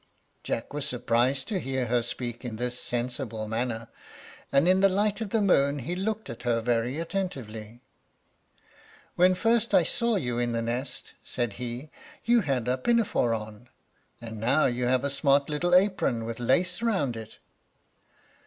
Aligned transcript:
Jack 0.43 0.73
was 0.73 0.83
surprised 0.87 1.47
to 1.47 1.59
hear 1.59 1.85
her 1.85 2.01
speak 2.01 2.43
in 2.43 2.55
this 2.55 2.79
sensible 2.79 3.47
manner, 3.47 3.87
and 4.51 4.67
in 4.67 4.79
the 4.79 4.89
light 4.89 5.21
of 5.21 5.29
the 5.29 5.43
moon 5.43 5.77
he 5.77 5.93
looked 5.95 6.27
at 6.27 6.41
her 6.41 6.59
very 6.59 6.97
attentively. 6.97 7.83
"When 9.15 9.35
first 9.35 9.75
I 9.75 9.83
saw 9.83 10.15
you 10.15 10.39
in 10.39 10.53
the 10.53 10.61
nest," 10.63 11.13
said 11.23 11.53
he, 11.53 11.91
"you 12.25 12.41
had 12.41 12.67
a 12.67 12.79
pinafore 12.79 13.35
on, 13.35 13.69
and 14.19 14.39
now 14.39 14.65
you 14.65 14.85
have 14.85 15.03
a 15.03 15.11
smart 15.11 15.51
little 15.51 15.75
apron, 15.75 16.25
with 16.25 16.39
lace 16.39 16.81
round 16.81 17.15
it." 17.15 17.37